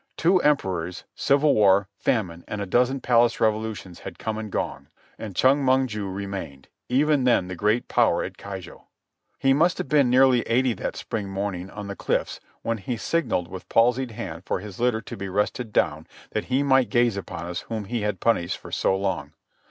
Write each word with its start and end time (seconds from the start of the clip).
Two 0.17 0.39
emperors, 0.41 1.03
civil 1.13 1.53
war, 1.53 1.87
famine, 1.99 2.43
and 2.47 2.59
a 2.59 2.65
dozen 2.65 3.01
palace 3.01 3.39
revolutions 3.39 3.99
had 3.99 4.17
come 4.17 4.39
and 4.39 4.51
gone; 4.51 4.87
and 5.19 5.35
Chong 5.35 5.63
Mong 5.63 5.85
ju 5.85 6.09
remained, 6.09 6.69
even 6.89 7.23
then 7.23 7.47
the 7.47 7.55
great 7.55 7.87
power 7.87 8.23
at 8.23 8.35
Keijo. 8.35 8.85
He 9.37 9.53
must 9.53 9.77
have 9.77 9.87
been 9.87 10.09
nearly 10.09 10.41
eighty 10.47 10.73
that 10.73 10.95
spring 10.95 11.29
morning 11.29 11.69
on 11.69 11.85
the 11.85 11.95
cliffs 11.95 12.39
when 12.63 12.79
he 12.79 12.97
signalled 12.97 13.47
with 13.47 13.69
palsied 13.69 14.09
hand 14.09 14.41
for 14.43 14.59
his 14.59 14.79
litter 14.79 15.01
to 15.01 15.15
be 15.15 15.29
rested 15.29 15.71
down 15.71 16.07
that 16.31 16.45
he 16.45 16.63
might 16.63 16.89
gaze 16.89 17.15
upon 17.15 17.45
us 17.45 17.61
whom 17.69 17.85
he 17.85 18.01
had 18.01 18.19
punished 18.19 18.57
for 18.57 18.71
so 18.71 18.97
long. 18.97 19.33